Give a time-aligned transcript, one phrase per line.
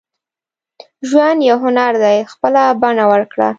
[1.09, 3.49] •ژوند یو هنر دی، خپله بڼه ورکړه.